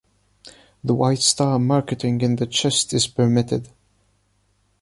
[0.83, 3.69] The white-star marking in the chest is permitted.